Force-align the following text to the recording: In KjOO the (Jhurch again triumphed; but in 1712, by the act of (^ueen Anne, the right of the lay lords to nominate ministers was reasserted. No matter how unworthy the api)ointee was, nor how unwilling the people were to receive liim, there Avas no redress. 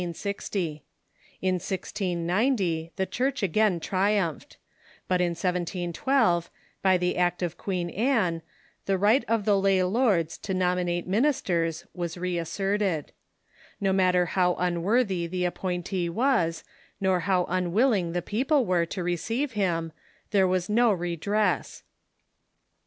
In 0.01 0.13
KjOO 0.13 0.81
the 2.97 3.05
(Jhurch 3.07 3.43
again 3.43 3.79
triumphed; 3.79 4.57
but 5.07 5.21
in 5.21 5.29
1712, 5.33 6.49
by 6.81 6.97
the 6.97 7.17
act 7.17 7.43
of 7.43 7.55
(^ueen 7.59 7.95
Anne, 7.95 8.41
the 8.87 8.97
right 8.97 9.23
of 9.27 9.45
the 9.45 9.59
lay 9.61 9.83
lords 9.83 10.39
to 10.39 10.55
nominate 10.55 11.05
ministers 11.05 11.85
was 11.93 12.17
reasserted. 12.17 13.11
No 13.79 13.93
matter 13.93 14.25
how 14.25 14.55
unworthy 14.55 15.27
the 15.27 15.43
api)ointee 15.43 16.09
was, 16.09 16.63
nor 16.99 17.19
how 17.19 17.45
unwilling 17.47 18.13
the 18.13 18.23
people 18.23 18.65
were 18.65 18.87
to 18.87 19.03
receive 19.03 19.53
liim, 19.53 19.91
there 20.31 20.47
Avas 20.47 20.67
no 20.67 20.91
redress. 20.91 21.83